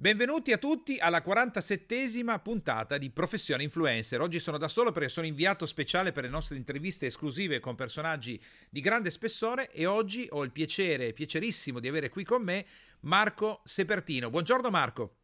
[0.00, 4.20] Benvenuti a tutti alla 47esima puntata di Professione Influencer.
[4.20, 8.40] Oggi sono da solo perché sono inviato speciale per le nostre interviste esclusive con personaggi
[8.70, 12.64] di grande spessore e oggi ho il piacere, piacerissimo di avere qui con me
[13.00, 14.30] Marco Sepertino.
[14.30, 15.16] Buongiorno Marco.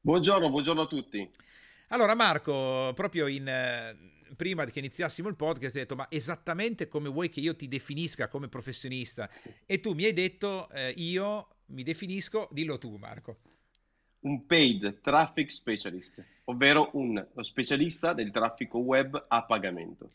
[0.00, 1.30] Buongiorno, buongiorno a tutti.
[1.88, 3.94] Allora Marco, proprio in, eh,
[4.36, 8.28] prima che iniziassimo il podcast hai detto ma esattamente come vuoi che io ti definisca
[8.28, 9.28] come professionista
[9.66, 13.40] e tu mi hai detto eh, io mi definisco, dillo tu Marco
[14.20, 20.10] un paid traffic specialist, ovvero un specialista del traffico web a pagamento.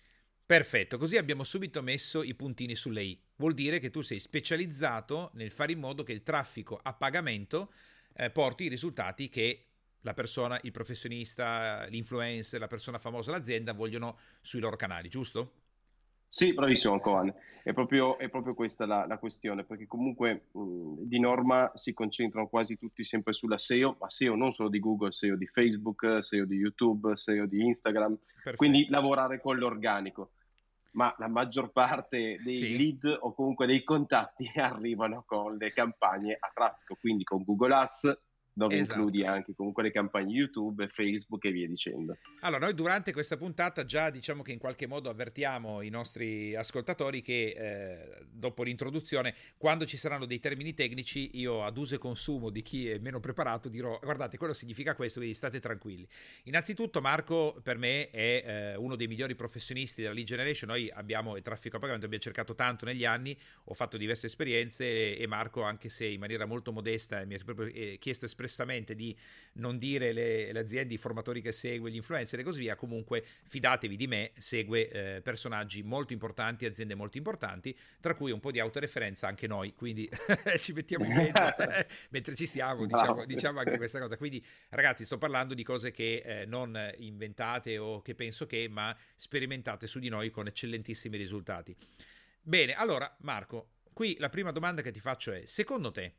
[0.46, 3.20] Perfetto, così abbiamo subito messo i puntini sulle i.
[3.38, 7.72] Vuol dire che tu sei specializzato nel fare in modo che il traffico a pagamento
[8.16, 9.68] eh, porti i risultati che
[10.02, 15.62] la persona, il professionista, l'influencer, la persona famosa, l'azienda vogliono sui loro canali, giusto?
[16.36, 21.20] Sì, bravissimo Coan, è proprio, è proprio questa la, la, questione, perché comunque mh, di
[21.20, 25.38] norma si concentrano quasi tutti sempre sulla SEO, ma SEO non solo di Google, SEO
[25.38, 28.57] di Facebook, SEO di YouTube, SEO di Instagram, Perfetto.
[28.57, 30.32] quindi lavorare con l'organico.
[30.94, 32.77] Ma la maggior parte dei sì.
[32.77, 38.18] lead o comunque dei contatti arrivano con le campagne a traffico, quindi con Google Ads,
[38.54, 38.99] dove esatto.
[38.99, 42.18] includi anche comunque le campagne YouTube, Facebook e via dicendo.
[42.41, 47.21] Allora, noi durante questa puntata già diciamo che in qualche modo avvertiamo i nostri ascoltatori
[47.21, 52.49] che eh, dopo l'introduzione, quando ci saranno dei termini tecnici, io ad uso e consumo
[52.51, 56.07] di chi è meno preparato dirò guardate, quello significa questo, quindi state tranquilli.
[56.43, 61.35] Innanzitutto Marco per me è eh, uno dei migliori professionisti della lead generation, noi abbiamo
[61.35, 65.28] il traffico a pagamento, abbiamo cercato tanto negli anni, ho fatto diverse esperienze e, e
[65.28, 69.16] Marco anche se in maniera molto modesta mi ha proprio eh, chiesto espressamente espressamente di
[69.53, 73.24] non dire le, le, aziende, i formatori che segue, gli influencer e così via, comunque
[73.44, 78.52] fidatevi di me, segue eh, personaggi molto importanti, aziende molto importanti, tra cui un po'
[78.52, 80.09] di autoreferenza anche noi, quindi
[80.59, 81.56] ci mettiamo in mezzo
[82.09, 84.18] mentre ci siamo, diciamo, diciamo, anche questa cosa.
[84.18, 88.96] Quindi ragazzi, sto parlando di cose che eh, non inventate o che penso che, ma
[89.16, 91.75] sperimentate su di noi con eccellentissimi risultati.
[92.41, 96.16] Bene, allora Marco, qui la prima domanda che ti faccio è, secondo te,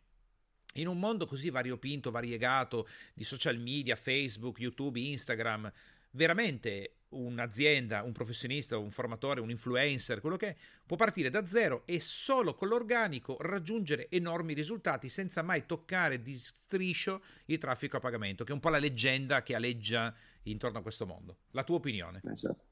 [0.75, 5.71] in un mondo così variopinto, variegato di social media, Facebook, YouTube, Instagram,
[6.13, 11.83] veramente un'azienda, un professionista, un formatore, un influencer, quello che è, può partire da zero
[11.87, 18.01] e solo con l'organico raggiungere enormi risultati senza mai toccare di striscio il traffico a
[18.01, 20.13] pagamento, che è un po' la leggenda che aleggia
[20.45, 21.39] intorno a questo mondo.
[21.53, 22.21] La tua opinione?
[22.33, 22.65] Esatto.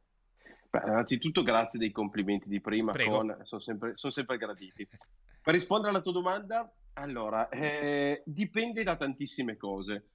[0.70, 4.88] Beh, innanzitutto grazie dei complimenti di prima, con, sono, sempre, sono sempre graditi.
[5.42, 10.06] Per rispondere alla tua domanda, allora, eh, dipende da tantissime cose.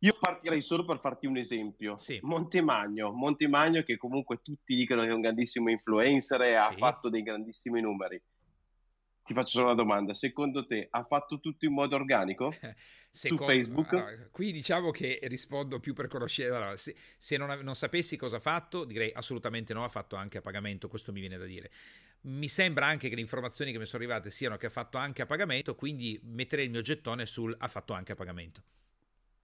[0.00, 1.96] Io partirei solo per farti un esempio.
[1.98, 2.18] Sì.
[2.22, 6.54] Montemagno, Montemagno che comunque tutti dicono che è un grandissimo influencer e sì.
[6.54, 8.20] ha fatto dei grandissimi numeri.
[9.24, 12.54] Ti faccio solo una domanda, secondo te ha fatto tutto in modo organico?
[13.10, 13.92] Secondo, su Facebook?
[13.94, 16.54] Allora, qui diciamo che rispondo più per conoscere.
[16.54, 20.38] Allora, se, se non, non, sapessi cosa ha fatto, direi assolutamente no, ha fatto anche
[20.38, 21.72] a pagamento, questo mi viene da dire.
[22.26, 25.22] Mi sembra anche che le informazioni che mi sono arrivate siano che ha fatto anche
[25.22, 28.62] a pagamento, quindi metterei il mio gettone sul ha fatto anche a pagamento.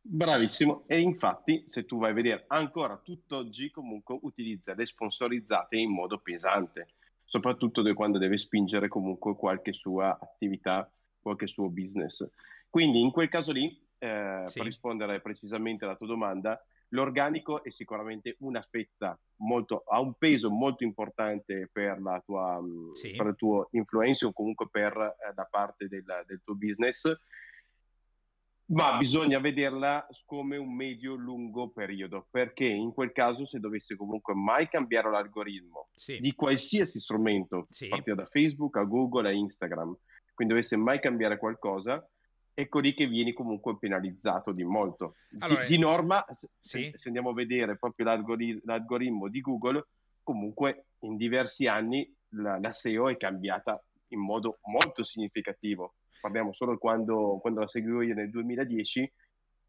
[0.00, 5.92] Bravissimo, e infatti se tu vai a vedere ancora tutt'oggi comunque utilizza le sponsorizzate in
[5.92, 6.88] modo pesante,
[7.24, 12.28] soprattutto quando deve spingere comunque qualche sua attività, qualche suo business.
[12.68, 14.58] Quindi in quel caso lì, eh, sì.
[14.58, 16.60] per rispondere precisamente alla tua domanda,
[16.92, 22.92] L'organico è sicuramente una fetta molto, ha un peso molto importante per, la tua, mm,
[22.92, 23.14] sì.
[23.16, 27.10] per il tuo influencer o comunque per, eh, da parte del, del tuo business,
[28.66, 34.68] ma bisogna vederla come un medio-lungo periodo, perché in quel caso se dovesse comunque mai
[34.68, 36.18] cambiare l'algoritmo sì.
[36.20, 37.88] di qualsiasi strumento, sì.
[37.88, 39.96] partire da Facebook a Google a Instagram,
[40.34, 42.06] quindi dovesse mai cambiare qualcosa,
[42.54, 45.16] ecco lì che vieni comunque penalizzato di molto.
[45.38, 46.92] Allora, di, di, norma, se, sì?
[46.94, 49.86] se, andiamo a vedere proprio l'algoritmo, l'algoritmo, di Google,
[50.22, 55.94] comunque in diversi anni la, la, SEO è cambiata in modo molto significativo.
[56.20, 59.12] Parliamo solo quando, quando la seguivo io nel 2010,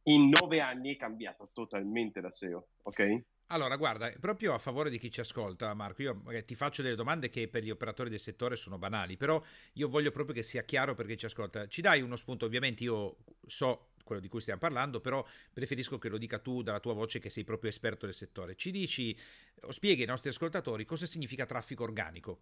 [0.03, 3.23] in nove anni è cambiata totalmente la SEO, ok?
[3.53, 6.95] Allora, guarda, proprio a favore di chi ci ascolta, Marco, io eh, ti faccio delle
[6.95, 9.39] domande che per gli operatori del settore sono banali, però
[9.73, 11.67] io voglio proprio che sia chiaro per chi ci ascolta.
[11.67, 15.23] Ci dai uno spunto, ovviamente io so quello di cui stiamo parlando, però
[15.53, 18.55] preferisco che lo dica tu dalla tua voce che sei proprio esperto del settore.
[18.55, 19.15] Ci dici,
[19.61, 22.39] o spieghi ai nostri ascoltatori cosa significa traffico organico.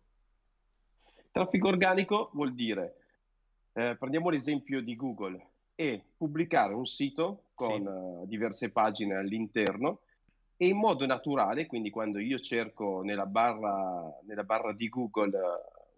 [1.29, 2.95] Traffico organico vuol dire,
[3.73, 7.85] eh, prendiamo l'esempio di Google, è pubblicare un sito con sì.
[7.85, 10.03] uh, diverse pagine all'interno
[10.61, 15.31] e in modo naturale, quindi quando io cerco nella barra, nella barra di Google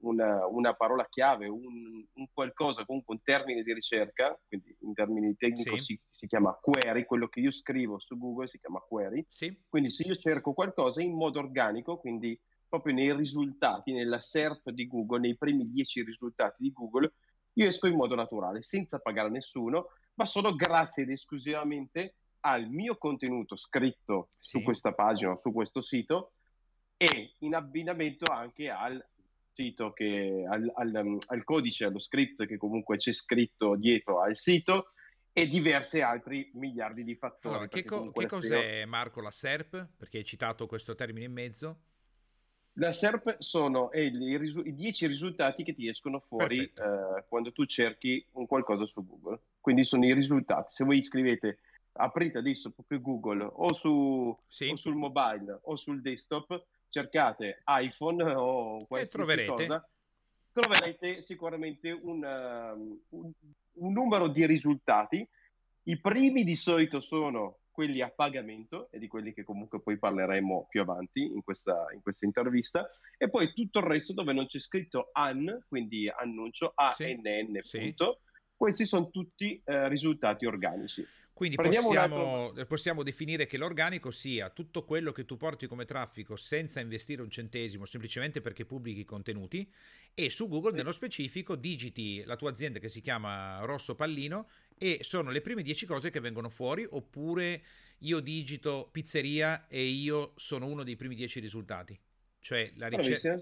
[0.03, 5.35] una, una parola chiave, un, un, qualcosa, comunque un termine di ricerca, quindi in termini
[5.35, 5.83] tecnici sì.
[5.83, 9.25] si, si, chiama query, quello che io scrivo su Google si chiama query.
[9.27, 9.53] Sì.
[9.67, 14.87] Quindi se io cerco qualcosa in modo organico, quindi proprio nei risultati, nella SERP di
[14.87, 17.11] Google, nei primi dieci risultati di Google,
[17.55, 22.97] io esco in modo naturale, senza pagare nessuno, ma solo grazie ed esclusivamente al mio
[22.97, 24.57] contenuto scritto sì.
[24.57, 26.33] su questa pagina, su questo sito,
[26.97, 29.03] e in abbinamento anche al
[29.53, 34.93] sito che al, al, al, codice, allo script che comunque c'è scritto dietro al sito
[35.31, 37.55] e diversi altri miliardi di fattori.
[37.55, 38.87] Allora, che, co- che cos'è SEO...
[38.87, 39.87] Marco la SERP?
[39.97, 41.79] Perché hai citato questo termine in mezzo.
[42.77, 47.51] La SERP sono eh, i, risu- i 10 risultati che ti escono fuori eh, quando
[47.51, 49.39] tu cerchi un qualcosa su Google.
[49.59, 50.73] Quindi sono i risultati.
[50.73, 51.59] Se voi scrivete,
[51.93, 54.69] aprite adesso proprio Google o, su, sì.
[54.69, 59.87] o sul mobile o sul desktop, cercate iPhone o qualsiasi cosa,
[60.51, 63.31] troverete sicuramente un, uh, un,
[63.73, 65.27] un numero di risultati.
[65.85, 70.67] I primi di solito sono quelli a pagamento e di quelli che comunque poi parleremo
[70.69, 72.87] più avanti in questa, in questa intervista
[73.17, 78.19] e poi tutto il resto dove non c'è scritto AN, quindi annuncio ANN, sì, punto.
[78.21, 78.31] Sì.
[78.55, 81.05] Questi sono tutti eh, risultati organici.
[81.33, 86.79] Quindi possiamo, possiamo, definire che l'organico sia tutto quello che tu porti come traffico senza
[86.79, 89.69] investire un centesimo, semplicemente perché pubblichi contenuti
[90.13, 94.47] e su Google nello specifico digiti la tua azienda che si chiama Rosso Pallino
[94.77, 97.63] e sono le prime 10 cose che vengono fuori oppure
[97.99, 101.99] io digito pizzeria e io sono uno dei primi 10 risultati.
[102.39, 103.39] Cioè la ricerca...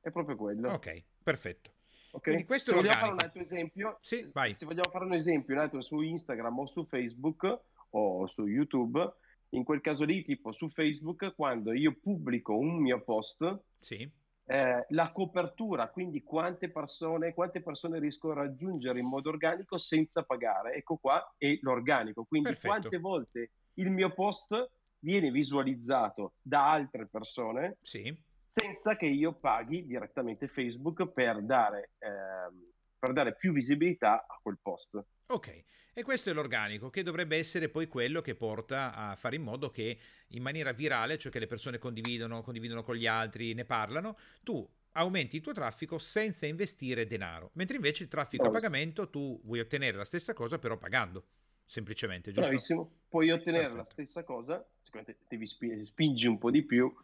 [0.00, 0.70] È proprio quello.
[0.70, 1.73] Ok, perfetto.
[2.14, 2.32] Okay.
[2.34, 4.54] Quindi questo se vogliamo fare un altro esempio, sì, vai.
[4.56, 9.14] se vogliamo fare un esempio un altro su Instagram o su Facebook o su YouTube,
[9.50, 14.08] in quel caso lì, tipo su Facebook, quando io pubblico un mio post, sì.
[14.46, 20.22] eh, la copertura, quindi quante persone, quante persone riesco a raggiungere in modo organico senza
[20.22, 22.24] pagare, ecco qua è l'organico.
[22.24, 22.68] Quindi Perfetto.
[22.68, 24.70] quante volte il mio post
[25.00, 27.78] viene visualizzato da altre persone.
[27.82, 34.38] Sì senza che io paghi direttamente Facebook per dare, ehm, per dare più visibilità a
[34.40, 35.04] quel post.
[35.26, 39.42] Ok, e questo è l'organico che dovrebbe essere poi quello che porta a fare in
[39.42, 39.98] modo che
[40.28, 44.66] in maniera virale, cioè che le persone condividono, condividono con gli altri, ne parlano, tu
[44.92, 48.66] aumenti il tuo traffico senza investire denaro, mentre invece il traffico Bravissimo.
[48.66, 51.24] a pagamento tu vuoi ottenere la stessa cosa però pagando,
[51.64, 52.48] semplicemente, giusto?
[52.48, 53.82] Bravissimo, puoi ottenere Perfetto.
[53.82, 56.94] la stessa cosa, sicuramente devi spingi un po' di più,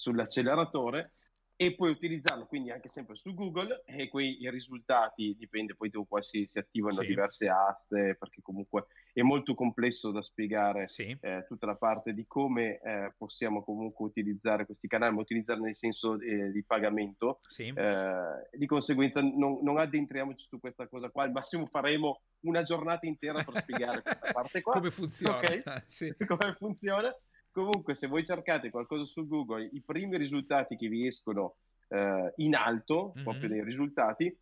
[0.00, 1.12] sull'acceleratore
[1.60, 6.46] e puoi utilizzarlo quindi anche sempre su Google e quei risultati dipende poi dopo si,
[6.46, 7.06] si attivano sì.
[7.06, 11.14] diverse aste perché comunque è molto complesso da spiegare sì.
[11.20, 15.76] eh, tutta la parte di come eh, possiamo comunque utilizzare questi canali ma utilizzarli nel
[15.76, 17.70] senso eh, di pagamento sì.
[17.76, 23.04] Eh, di conseguenza non, non, addentriamoci su questa cosa qua al massimo faremo una giornata
[23.04, 25.62] intera per spiegare questa parte qua come funziona okay?
[26.26, 27.14] come funziona
[27.60, 31.56] Comunque, se voi cercate qualcosa su Google, i primi risultati che vi escono
[31.88, 33.22] eh, in alto, mm-hmm.
[33.22, 34.34] proprio nei risultati,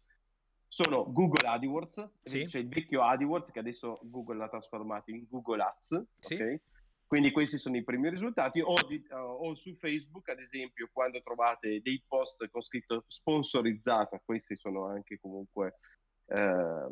[0.68, 2.48] sono Google AdWords, sì.
[2.48, 6.04] cioè il vecchio AdWords che adesso Google l'ha trasformato in Google Ads.
[6.20, 6.34] Sì.
[6.34, 6.60] Okay?
[7.08, 8.60] Quindi questi sono i primi risultati.
[8.60, 14.22] O, di, uh, o, su Facebook, ad esempio, quando trovate dei post con scritto sponsorizzata,
[14.24, 15.78] questi sono anche comunque
[16.26, 16.86] eh,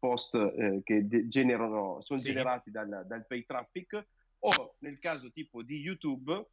[0.00, 2.24] post eh, che de- generano, sono sì.
[2.24, 4.04] generati dal, dal pay traffic
[4.44, 6.46] o nel caso tipo di YouTube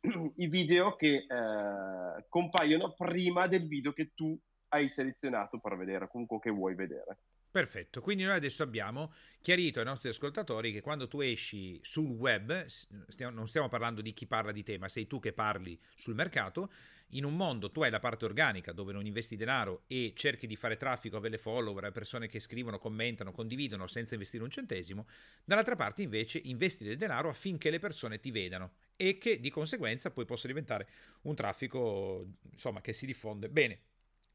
[0.36, 4.38] i video che eh, compaiono prima del video che tu
[4.68, 7.18] hai selezionato per vedere, comunque che vuoi vedere.
[7.50, 12.64] Perfetto, quindi noi adesso abbiamo chiarito ai nostri ascoltatori che quando tu esci sul web,
[12.64, 16.14] stiamo, non stiamo parlando di chi parla di te, ma sei tu che parli sul
[16.14, 16.70] mercato,
[17.14, 20.54] in un mondo tu hai la parte organica dove non investi denaro e cerchi di
[20.54, 25.08] fare traffico, avere follower, persone che scrivono, commentano, condividono senza investire un centesimo,
[25.44, 30.12] dall'altra parte invece investi del denaro affinché le persone ti vedano e che di conseguenza
[30.12, 30.88] poi possa diventare
[31.22, 33.48] un traffico insomma che si diffonde.
[33.48, 33.80] Bene,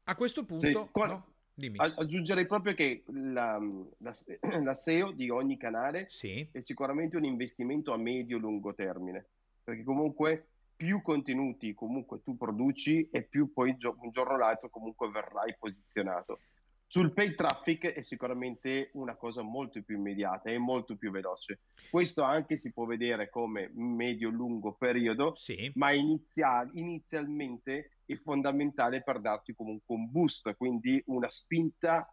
[0.04, 0.66] a questo punto...
[0.66, 1.35] Sì, qua, no?
[1.76, 3.58] Aggiungerei proprio che la,
[3.98, 4.16] la,
[4.62, 6.46] la, SEO di ogni canale sì.
[6.52, 9.26] è sicuramente un investimento a medio-lungo termine,
[9.64, 15.08] perché comunque più contenuti comunque tu produci e più poi un giorno o l'altro comunque
[15.10, 16.40] verrai posizionato.
[16.88, 21.60] Sul paid traffic è sicuramente una cosa molto più immediata e molto più veloce.
[21.90, 25.70] Questo anche si può vedere come medio-lungo periodo, sì.
[25.74, 32.08] ma inizia- inizialmente è fondamentale per darti comunque un boost, quindi una spinta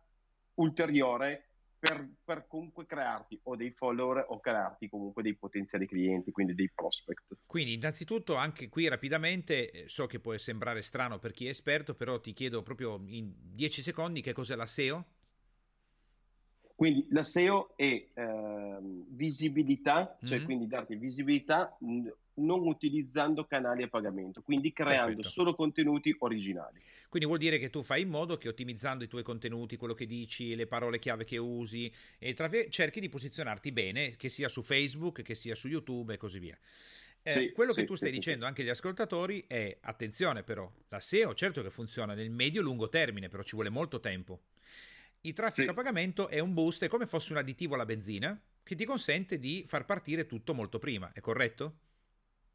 [0.56, 1.53] ulteriore
[1.84, 6.72] per, per, comunque crearti o dei follower o crearti comunque dei potenziali clienti, quindi dei
[6.74, 7.40] prospect.
[7.46, 11.94] Quindi innanzitutto anche qui rapidamente, eh, so che può sembrare strano per chi è esperto,
[11.94, 15.06] però ti chiedo proprio in 10 secondi che cos'è la SEO?
[16.76, 18.78] Quindi la SEO è eh,
[19.10, 20.46] visibilità, cioè mm-hmm.
[20.46, 21.78] quindi darti visibilità
[22.36, 25.30] non utilizzando canali a pagamento, quindi creando Perfetto.
[25.30, 26.82] solo contenuti originali.
[27.10, 30.08] Quindi vuol dire che tu fai in modo che ottimizzando i tuoi contenuti, quello che
[30.08, 31.92] dici, le parole chiave che usi,
[32.34, 36.40] tra- cerchi di posizionarti bene, che sia su Facebook, che sia su YouTube e così
[36.40, 36.58] via.
[37.22, 40.70] Eh, sì, quello sì, che tu stai sì, dicendo anche agli ascoltatori è attenzione però,
[40.90, 44.42] la SEO certo che funziona nel medio-lungo termine, però ci vuole molto tempo.
[45.26, 48.76] Il traffico a pagamento è un boost, è come fosse un additivo alla benzina che
[48.76, 51.76] ti consente di far partire tutto molto prima, è corretto?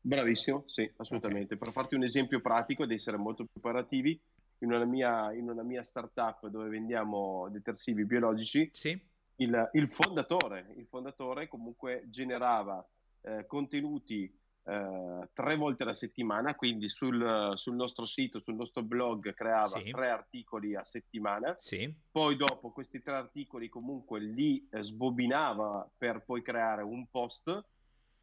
[0.03, 1.55] Bravissimo, sì, assolutamente.
[1.55, 1.59] Okay.
[1.59, 4.21] Per farti un esempio pratico ed essere molto più operativi,
[4.59, 9.01] in una mia, in una mia startup dove vendiamo detersivi biologici, sì.
[9.37, 12.87] il, il, fondatore, il fondatore comunque generava
[13.23, 14.31] eh, contenuti
[14.69, 19.91] eh, tre volte alla settimana, quindi sul, sul, nostro sito, sul nostro blog creava sì.
[19.91, 21.91] tre articoli a settimana, sì.
[22.11, 27.65] poi dopo questi tre articoli comunque li eh, sbobinava per poi creare un post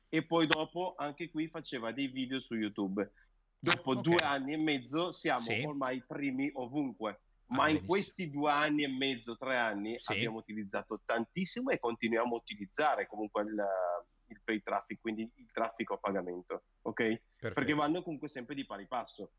[0.08, 3.12] e poi dopo anche qui faceva dei video su YouTube.
[3.58, 4.04] Dopo okay.
[4.04, 5.64] due anni e mezzo siamo sì.
[5.66, 7.22] ormai primi ovunque.
[7.48, 7.88] Ma ah, in benissimo.
[7.88, 13.42] questi due anni e mezzo, tre anni, abbiamo utilizzato tantissimo e continuiamo a utilizzare comunque
[13.42, 13.66] il,
[14.28, 16.96] il pay traffic, quindi il traffico a pagamento, ok?
[16.96, 17.54] Perfetto.
[17.54, 19.32] Perché vanno comunque sempre di pari passo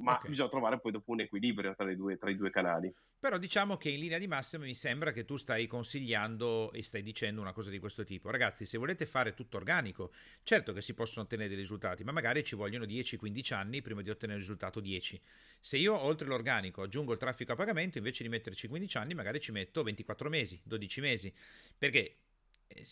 [0.00, 0.30] ma okay.
[0.30, 2.92] bisogna trovare poi dopo un equilibrio tra, due, tra, i due canali.
[3.18, 7.02] Però diciamo che in linea di massima mi sembra che tu stai consigliando e stai
[7.02, 8.30] dicendo una cosa di questo tipo.
[8.30, 12.42] Ragazzi, se volete fare tutto organico, certo che si possono ottenere dei risultati, ma magari
[12.42, 15.20] ci vogliono 10-15 anni prima di ottenere il risultato 10.
[15.60, 19.38] Se io oltre l'organico aggiungo il traffico a pagamento, invece di metterci 15 anni, magari
[19.38, 21.34] ci metto 24 mesi, 12 mesi,
[21.76, 22.16] perché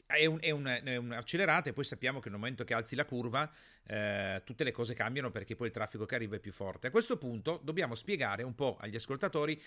[0.06, 3.04] è, un, è, un, è un'accelerata e poi sappiamo che nel momento che alzi la
[3.04, 3.50] curva
[3.86, 6.88] eh, tutte le cose cambiano perché poi il traffico che arriva è più forte.
[6.88, 9.60] A questo punto dobbiamo spiegare un po' agli ascoltatori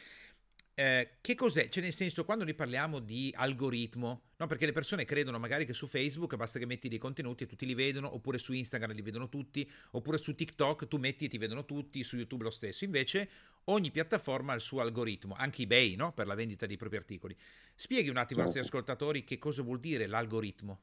[0.82, 1.70] eh, che cos'è?
[1.70, 4.48] Cioè, nel senso, quando noi parliamo di algoritmo, no?
[4.48, 7.68] perché le persone credono magari che su Facebook basta che metti dei contenuti e tutti
[7.68, 11.38] li vedono, oppure su Instagram li vedono tutti, oppure su TikTok tu metti e ti
[11.38, 12.84] vedono tutti, su YouTube lo stesso.
[12.84, 13.30] Invece,
[13.66, 16.14] ogni piattaforma ha il suo algoritmo, anche eBay, no?
[16.14, 17.38] per la vendita dei propri articoli.
[17.76, 20.80] Spieghi un attimo ai nostri ascoltatori che cosa vuol dire l'algoritmo.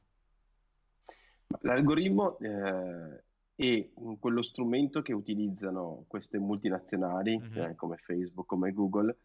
[1.59, 7.71] L'algoritmo eh, è quello strumento che utilizzano queste multinazionali mm-hmm.
[7.71, 9.17] eh, come Facebook, come Google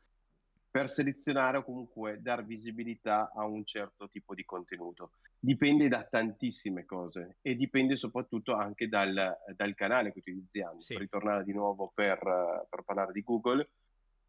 [0.74, 5.12] per selezionare o comunque dar visibilità a un certo tipo di contenuto.
[5.38, 10.80] Dipende da tantissime cose e dipende soprattutto anche dal, dal canale che utilizziamo.
[10.80, 10.94] Sì.
[10.94, 12.18] Per ritornare di nuovo per,
[12.68, 13.68] per parlare di Google,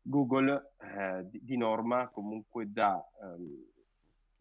[0.03, 3.65] Google eh, di, di, norma comunque dà um,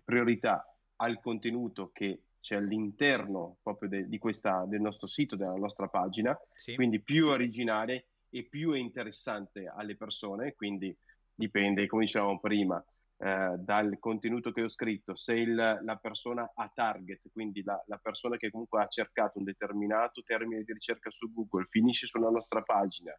[0.04, 5.88] priorità al contenuto che c'è all'interno proprio de, di questa, del nostro sito, della nostra
[5.88, 6.74] pagina, sì.
[6.74, 10.94] quindi più originale e più interessante alle persone, quindi
[11.34, 12.82] dipende, come dicevamo prima,
[13.16, 17.96] eh, dal contenuto che ho scritto, se il, la persona ha target, quindi la, la,
[17.96, 22.62] persona che comunque ha cercato un determinato termine di ricerca su Google, finisce sulla nostra
[22.62, 23.16] pagina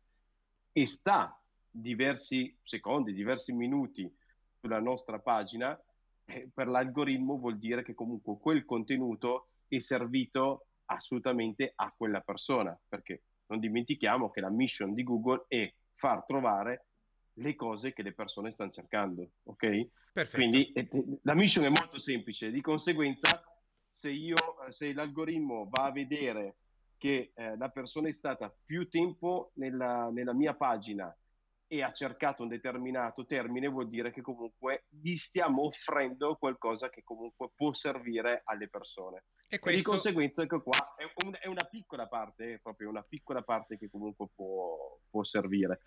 [0.71, 4.13] e sta diversi secondi, diversi minuti
[4.59, 5.79] sulla nostra pagina,
[6.25, 12.77] eh, per l'algoritmo vuol dire che comunque quel contenuto è servito assolutamente a quella persona,
[12.87, 16.85] perché non dimentichiamo che la mission di Google è far trovare
[17.35, 19.87] le cose che le persone stanno cercando, ok?
[20.13, 20.37] Perfetto.
[20.37, 20.89] Quindi eh,
[21.23, 23.43] la mission è molto semplice, di conseguenza
[23.95, 24.35] se io,
[24.69, 26.57] se l'algoritmo va a vedere
[26.97, 31.15] che eh, la persona è stata più tempo nella, nella mia pagina
[31.67, 37.03] e ha cercato un determinato termine, vuol dire che comunque gli stiamo offrendo qualcosa che
[37.03, 39.25] comunque può servire alle persone.
[39.49, 39.69] E, questo...
[39.69, 43.41] e di conseguenza ecco qua è, un, è, una piccola parte, è proprio una piccola
[43.41, 45.81] parte che comunque può, può servire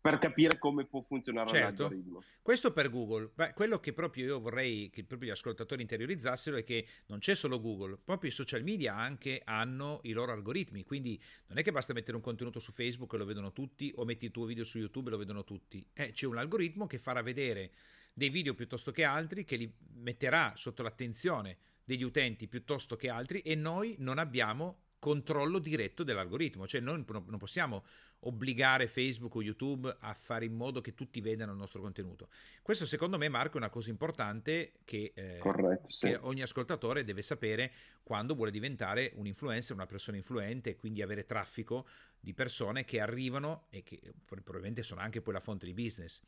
[0.00, 1.82] per capire come può funzionare certo.
[1.82, 2.22] l'algoritmo.
[2.40, 3.30] Questo per Google.
[3.34, 7.34] Beh, quello che proprio io vorrei che proprio gli ascoltatori interiorizzassero è che non c'è
[7.34, 11.70] solo Google, proprio i social media anche hanno i loro algoritmi, quindi non è che
[11.70, 14.64] basta mettere un contenuto su Facebook e lo vedono tutti o metti il tuo video
[14.64, 15.86] su YouTube e lo vedono tutti.
[15.92, 17.72] Eh, c'è un algoritmo che farà vedere
[18.14, 23.40] dei video piuttosto che altri, che li metterà sotto l'attenzione degli utenti piuttosto che altri
[23.40, 27.84] e noi non abbiamo controllo diretto dell'algoritmo, cioè noi non possiamo
[28.20, 32.28] obbligare Facebook o YouTube a fare in modo che tutti vedano il nostro contenuto.
[32.62, 36.06] Questo secondo me Marco è una cosa importante che, eh, Corretto, sì.
[36.06, 41.00] che, ogni ascoltatore deve sapere quando vuole diventare un influencer, una persona influente e quindi
[41.00, 41.86] avere traffico
[42.20, 46.20] di persone che arrivano e che probabilmente sono anche poi la fonte di business.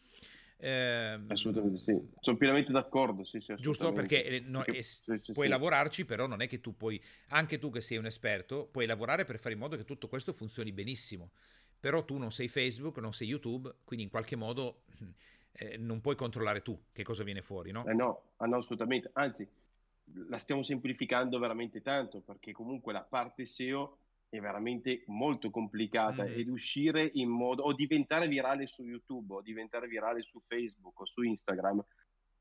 [0.65, 3.25] Eh, assolutamente sì, sono pienamente d'accordo.
[3.25, 5.03] Sì, sì, giusto perché, eh, no, perché sì,
[5.33, 8.87] puoi lavorarci, però non è che tu puoi, anche tu che sei un esperto, puoi
[8.87, 11.33] lavorare per fare in modo che tutto questo funzioni benissimo.
[11.81, 14.83] Però tu non sei Facebook, non sei YouTube, quindi in qualche modo
[15.51, 17.85] eh, non puoi controllare tu che cosa viene fuori, no?
[17.85, 19.11] Eh no, ah no, assolutamente.
[19.15, 19.49] Anzi,
[20.29, 23.97] la stiamo semplificando veramente tanto perché comunque la parte SEO
[24.33, 26.33] è veramente molto complicata mm.
[26.39, 31.05] ed uscire in modo o diventare virale su YouTube o diventare virale su Facebook o
[31.05, 31.85] su Instagram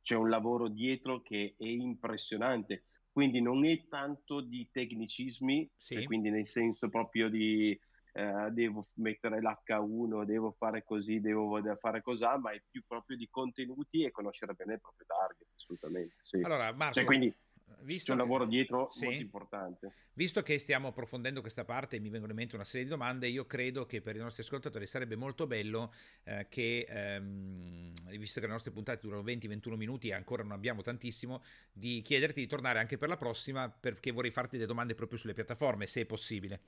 [0.02, 5.96] c'è un lavoro dietro che è impressionante quindi non è tanto di tecnicismi sì.
[5.96, 7.78] cioè quindi nel senso proprio di
[8.14, 13.28] eh, devo mettere l'H1 devo fare così devo fare così ma è più proprio di
[13.30, 16.40] contenuti e conoscere bene il proprio target assolutamente sì.
[16.42, 17.36] allora Marco cioè, quindi
[17.84, 19.94] Visto C'è un lavoro dietro sì, molto importante.
[20.14, 23.28] Visto che stiamo approfondendo questa parte e mi vengono in mente una serie di domande,
[23.28, 28.46] io credo che per i nostri ascoltatori sarebbe molto bello eh, che, ehm, visto che
[28.46, 32.80] le nostre puntate durano 20-21 minuti e ancora non abbiamo tantissimo, di chiederti di tornare
[32.80, 36.60] anche per la prossima perché vorrei farti delle domande proprio sulle piattaforme, se è possibile.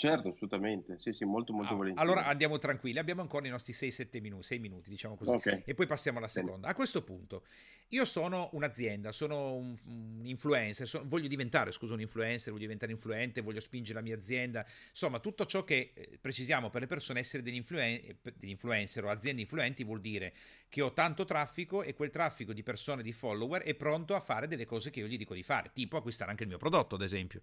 [0.00, 0.98] Certo, assolutamente.
[0.98, 2.08] Sì, sì, molto, molto ah, volentieri.
[2.08, 5.30] Allora andiamo tranquilli, abbiamo ancora i nostri 6-7 minuti, 6 minuti, diciamo così.
[5.30, 5.62] Okay.
[5.66, 6.68] E poi passiamo alla seconda.
[6.68, 7.44] A questo punto,
[7.88, 12.92] io sono un'azienda, sono un, un influencer, sono, voglio diventare, scusa, un influencer, voglio diventare
[12.92, 14.64] influente, voglio spingere la mia azienda.
[14.88, 19.10] Insomma, tutto ciò che eh, precisiamo per le persone essere degli, influen- degli influencer o
[19.10, 20.32] aziende influenti vuol dire
[20.70, 24.48] che ho tanto traffico e quel traffico di persone, di follower è pronto a fare
[24.48, 27.02] delle cose che io gli dico di fare, tipo acquistare anche il mio prodotto, ad
[27.02, 27.42] esempio.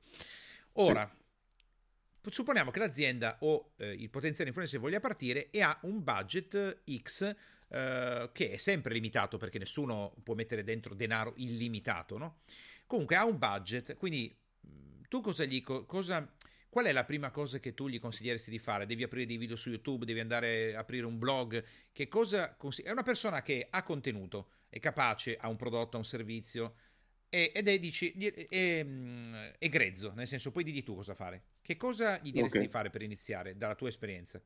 [0.74, 1.08] Ora...
[1.08, 1.26] Sì
[2.30, 7.36] Supponiamo che l'azienda o eh, il potenziale influencer voglia partire e ha un budget X
[7.70, 12.40] eh, che è sempre limitato perché nessuno può mettere dentro denaro illimitato, no?
[12.86, 14.36] Comunque ha un budget, quindi
[15.08, 16.30] tu cosa gli cosa
[16.70, 18.86] Qual è la prima cosa che tu gli consiglieresti di fare?
[18.86, 21.64] Devi aprire dei video su YouTube, devi andare a aprire un blog?
[21.92, 26.00] Che cosa consigli- È una persona che ha contenuto, è capace, ha un prodotto, ha
[26.00, 26.76] un servizio,
[27.30, 28.86] ed è, dici, è,
[29.60, 31.44] è, grezzo, nel senso poi digli tu cosa fare.
[31.62, 32.68] Che cosa gli diresti okay.
[32.68, 34.42] di fare per iniziare dalla tua esperienza?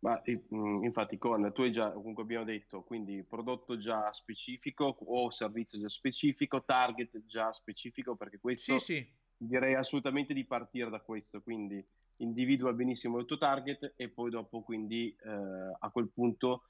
[0.00, 5.30] Ma mm, infatti con tu hai già, comunque abbiamo detto, quindi prodotto già specifico o
[5.30, 9.06] servizio già specifico, target già specifico, perché questo sì, sì.
[9.36, 11.84] direi assolutamente di partire da questo, quindi
[12.18, 15.30] individua benissimo il tuo target e poi dopo quindi eh,
[15.78, 16.64] a quel punto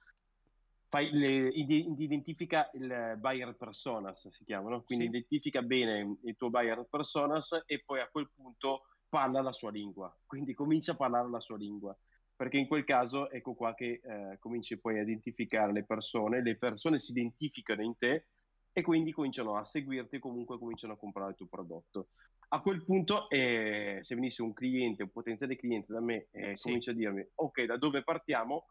[0.89, 4.83] fai le, identifica il buyer personas, si chiama, no?
[4.83, 5.11] quindi sì.
[5.11, 10.15] identifica bene il tuo buyer personas e poi a quel punto parla la sua lingua,
[10.27, 11.97] quindi comincia a parlare la sua lingua,
[12.35, 16.57] perché in quel caso ecco qua che eh, cominci poi a identificare le persone, le
[16.57, 18.27] persone si identificano in te
[18.73, 22.09] e quindi cominciano a seguirti e comunque cominciano a comprare il tuo prodotto.
[22.49, 26.65] A quel punto, eh, se venisse un cliente, un potenziale cliente da me, eh, sì.
[26.65, 28.67] comincia a dirmi, ok, da dove partiamo?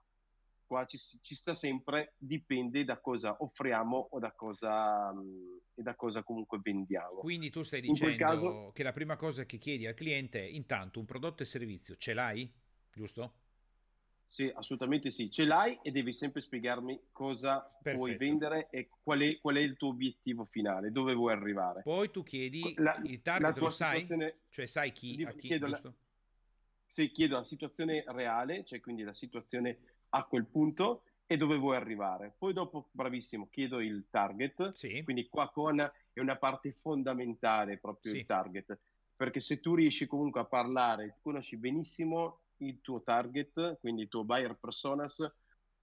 [0.65, 5.95] Qua ci, ci, sta sempre, dipende da cosa offriamo o da cosa, mh, e da
[5.95, 7.19] cosa comunque vendiamo.
[7.19, 8.71] Quindi tu stai dicendo caso...
[8.73, 12.13] che la prima cosa che chiedi al cliente è intanto un prodotto e servizio, ce
[12.13, 12.51] l'hai?
[12.91, 13.33] Giusto?
[14.27, 17.95] Sì, assolutamente sì, ce l'hai e devi sempre spiegarmi cosa Perfetto.
[17.95, 21.83] vuoi vendere e qual è, qual è, il tuo obiettivo finale, dove vuoi arrivare.
[21.83, 24.05] Poi tu chiedi la, il target, lo sai?
[24.49, 25.79] Cioè sai chi, a chi, chiedo la,
[26.95, 29.77] sì, chiedo la situazione reale, cioè quindi la situazione
[30.15, 32.33] a quel punto e dove vuoi arrivare.
[32.37, 35.03] Poi dopo, bravissimo, chiedo il target, sì.
[35.03, 35.79] quindi qua con
[36.13, 38.19] è una parte fondamentale proprio sì.
[38.19, 38.79] il target,
[39.15, 44.23] perché se tu riesci comunque a parlare, conosci benissimo il tuo target, quindi il tuo
[44.23, 45.19] buyer personas,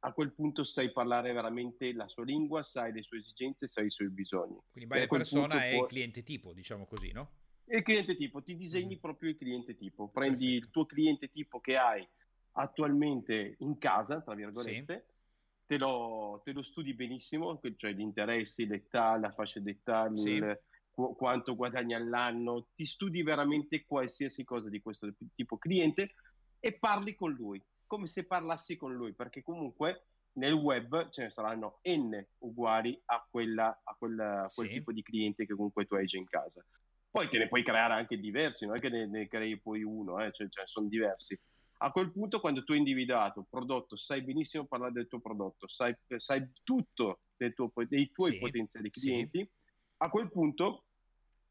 [0.04, 3.90] a quel punto sai parlare veramente la sua lingua, sai le sue esigenze, sai i
[3.90, 4.58] suoi bisogni.
[4.70, 5.82] Quindi buyer persona è può...
[5.82, 7.30] il cliente tipo, diciamo così, no?
[7.66, 9.00] Il cliente tipo, ti disegni mm.
[9.00, 10.64] proprio il cliente tipo, prendi Perfetto.
[10.64, 12.06] il tuo cliente tipo che hai
[12.52, 15.64] attualmente in casa, tra virgolette, sì.
[15.66, 20.30] te, lo, te, lo, studi benissimo, cioè gli interessi, l'età, la fascia d'età, sì.
[20.30, 20.60] il,
[20.90, 26.14] qu- quanto guadagni all'anno, ti studi veramente qualsiasi cosa di questo tipo cliente
[26.60, 31.30] e parli con lui, come se parlassi con lui, perché comunque nel web ce ne
[31.30, 34.74] saranno n uguali a, quella, a, quella, a quel sì.
[34.74, 36.64] tipo di cliente che comunque tu hai già in casa.
[37.10, 40.18] Poi te ne puoi creare anche diversi, non è che ne, ne crei poi uno,
[40.18, 41.38] eh, cioè, cioè sono diversi
[41.84, 45.66] a quel punto, quando tu hai individuato il prodotto, sai benissimo parlare del tuo prodotto,
[45.66, 47.22] sai, sai tutto
[47.54, 49.50] tuo, dei tuoi sì, potenziali clienti, sì.
[49.98, 50.84] a quel punto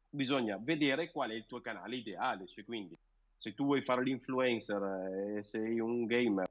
[0.08, 2.46] bisogna vedere qual è il tuo canale ideale.
[2.46, 2.96] Cioè, quindi,
[3.36, 6.50] se tu vuoi fare l'influencer e sei un gamer,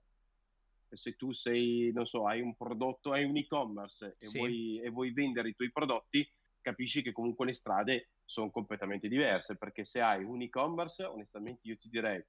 [0.89, 4.37] se tu sei, non so, hai un prodotto, hai un e-commerce e, sì.
[4.37, 6.29] vuoi, e vuoi vendere i tuoi prodotti,
[6.61, 9.55] capisci che comunque le strade sono completamente diverse.
[9.55, 12.23] Perché se hai un e-commerce, onestamente io ti direi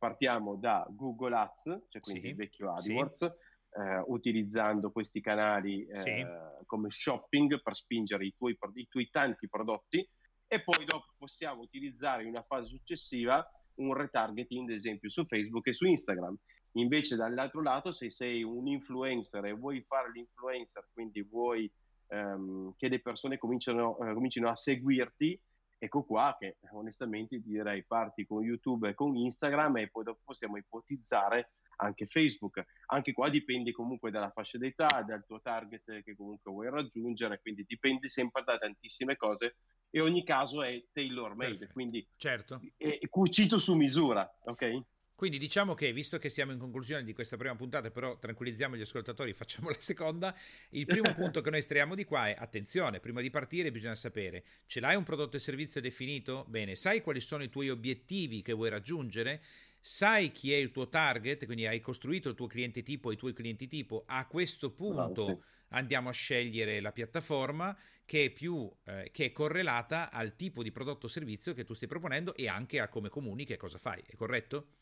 [0.00, 3.80] partiamo da Google Ads, cioè quindi sì, il vecchio AdWords, sì.
[3.80, 6.26] eh, utilizzando questi canali eh, sì.
[6.64, 10.08] come shopping per spingere i tuoi, i tuoi tanti prodotti
[10.48, 15.66] e poi dopo possiamo utilizzare in una fase successiva un retargeting, ad esempio, su Facebook
[15.66, 16.36] e su Instagram.
[16.72, 21.70] Invece, dall'altro lato, se sei un influencer e vuoi fare l'influencer, quindi vuoi
[22.08, 25.40] ehm, che le persone cominciano, eh, comincino a seguirti,
[25.80, 30.58] ecco qua che onestamente direi parti con YouTube e con Instagram e poi dopo possiamo
[30.58, 32.62] ipotizzare anche Facebook.
[32.88, 37.64] Anche qua dipende comunque dalla fascia d'età, dal tuo target che comunque vuoi raggiungere, quindi
[37.66, 39.56] dipende sempre da tantissime cose
[39.88, 42.60] e ogni caso è tailor made, quindi certo.
[42.76, 44.82] è cucito su misura, ok?
[45.20, 48.80] Quindi diciamo che, visto che siamo in conclusione di questa prima puntata, però tranquillizziamo gli
[48.80, 50.34] ascoltatori, facciamo la seconda,
[50.70, 54.42] il primo punto che noi estraiamo di qua è, attenzione, prima di partire bisogna sapere,
[54.64, 56.46] ce l'hai un prodotto e servizio definito?
[56.48, 59.42] Bene, sai quali sono i tuoi obiettivi che vuoi raggiungere?
[59.82, 63.34] sai chi è il tuo target, quindi hai costruito il tuo cliente tipo, i tuoi
[63.34, 65.38] clienti tipo, a questo punto oh, sì.
[65.68, 70.70] andiamo a scegliere la piattaforma che è più eh, che è correlata al tipo di
[70.70, 74.02] prodotto o servizio che tu stai proponendo e anche a come comunichi e cosa fai,
[74.06, 74.79] è corretto?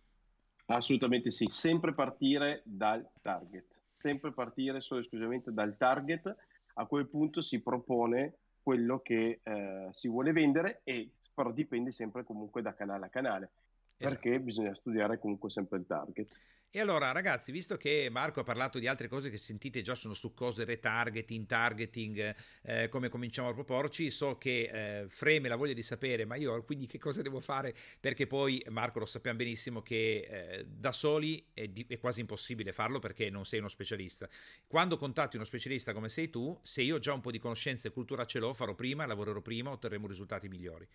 [0.71, 3.65] Assolutamente sì, sempre partire dal target,
[3.97, 6.37] sempre partire solo e esclusivamente dal target,
[6.75, 12.23] a quel punto si propone quello che eh, si vuole vendere e però dipende sempre
[12.23, 13.51] comunque da canale a canale
[13.99, 14.45] perché esatto.
[14.45, 16.29] bisogna studiare comunque sempre il target.
[16.71, 20.13] E allora ragazzi, visto che Marco ha parlato di altre cose che sentite già sono
[20.13, 25.73] su cose retargeting, targeting, eh, come cominciamo a proporci, so che eh, freme la voglia
[25.73, 27.75] di sapere, ma io quindi che cosa devo fare?
[27.99, 32.73] Perché poi Marco lo sappiamo benissimo che eh, da soli è, di, è, quasi impossibile
[32.73, 34.29] farlo perché non sei uno specialista.
[34.67, 37.93] Quando contatti uno specialista come sei tu, se io già un po' di conoscenza e
[37.93, 40.87] cultura ce l'ho, farò prima, lavorerò prima, otterremo risultati migliori.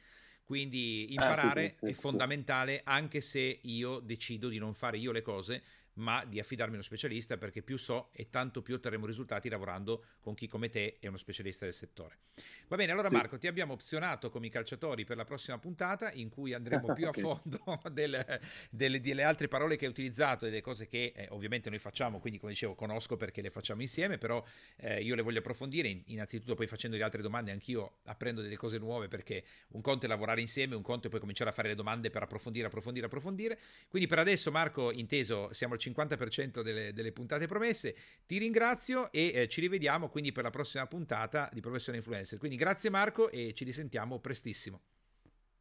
[0.46, 4.98] Quindi imparare ah, sì, sì, sì, è fondamentale anche se io decido di non fare
[4.98, 5.64] io le cose,
[5.96, 10.04] ma di affidarmi a uno specialista perché più so e tanto più otterremo risultati lavorando
[10.20, 12.18] con chi come te è uno specialista del settore.
[12.68, 13.16] Va bene, allora sì.
[13.16, 17.08] Marco, ti abbiamo opzionato come i calciatori per la prossima puntata in cui andremo più
[17.08, 21.28] a fondo del, delle, delle, altre parole che hai utilizzato e delle cose che eh,
[21.30, 24.44] ovviamente noi facciamo, quindi come dicevo conosco perché le facciamo insieme, però
[24.78, 28.78] eh, io le voglio approfondire, innanzitutto poi facendo le altre domande anch'io apprendo delle cose
[28.78, 31.76] nuove perché un conto è lavorare insieme, un conto è poi cominciare a fare le
[31.76, 33.60] domande per approfondire, approfondire, approfondire.
[33.88, 37.96] Quindi per adesso Marco, inteso, siamo al 50% delle, delle puntate promesse.
[38.26, 42.38] Ti ringrazio e eh, ci rivediamo quindi per la prossima puntata di Professione Influencer.
[42.40, 44.82] Quindi grazie Marco e ci risentiamo prestissimo.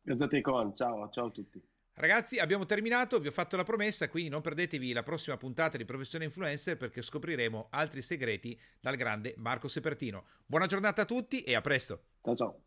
[0.03, 1.63] Grazie a te Con, ciao, ciao a tutti.
[1.95, 5.85] Ragazzi, abbiamo terminato, vi ho fatto la promessa, quindi non perdetevi la prossima puntata di
[5.85, 10.25] Professione Influencer perché scopriremo altri segreti dal grande Marco Sepertino.
[10.47, 12.05] Buona giornata a tutti e a presto.
[12.23, 12.63] Ciao ciao.